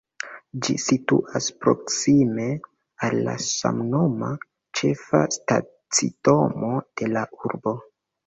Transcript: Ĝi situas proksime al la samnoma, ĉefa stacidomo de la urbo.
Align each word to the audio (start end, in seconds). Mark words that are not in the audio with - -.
Ĝi 0.67 0.75
situas 0.83 1.49
proksime 1.65 2.45
al 3.09 3.19
la 3.27 3.35
samnoma, 3.49 4.31
ĉefa 4.79 5.21
stacidomo 5.37 6.73
de 7.03 7.13
la 7.13 7.27
urbo. 7.47 7.75